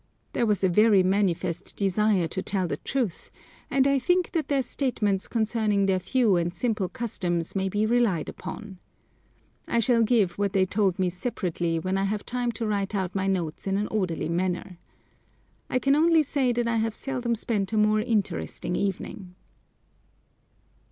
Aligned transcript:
There 0.33 0.47
was 0.47 0.63
a 0.63 0.67
very 0.67 1.03
manifest 1.03 1.75
desire 1.75 2.27
to 2.29 2.41
tell 2.41 2.67
the 2.67 2.77
truth, 2.77 3.29
and 3.69 3.85
I 3.85 3.99
think 3.99 4.31
that 4.31 4.47
their 4.47 4.63
statements 4.63 5.27
concerning 5.27 5.85
their 5.85 5.99
few 5.99 6.37
and 6.37 6.51
simple 6.51 6.89
customs 6.89 7.55
may 7.55 7.69
be 7.69 7.85
relied 7.85 8.27
upon. 8.27 8.79
I 9.67 9.79
shall 9.79 10.01
give 10.01 10.39
what 10.39 10.53
they 10.53 10.65
told 10.65 10.97
me 10.97 11.11
separately 11.11 11.77
when 11.77 11.99
I 11.99 12.05
have 12.05 12.25
time 12.25 12.51
to 12.53 12.65
write 12.65 12.95
out 12.95 13.13
my 13.13 13.27
notes 13.27 13.67
in 13.67 13.77
an 13.77 13.87
orderly 13.89 14.27
manner. 14.27 14.79
I 15.69 15.77
can 15.77 15.95
only 15.95 16.23
say 16.23 16.51
that 16.51 16.67
I 16.67 16.77
have 16.77 16.95
seldom 16.95 17.35
spent 17.35 17.71
a 17.71 17.77
more 17.77 17.99
interesting 17.99 18.75
evening. 18.75 19.35